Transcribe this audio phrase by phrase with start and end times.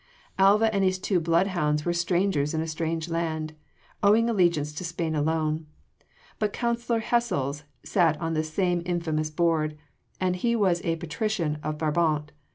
[0.39, 3.53] Alva and his two bloodhounds were strangers in a strange land,
[4.01, 5.67] owing allegiance to Spain alone
[6.39, 9.77] but Councillor Hessels sat on this same infamous board,
[10.19, 12.31] and he was a patrician of Brabant.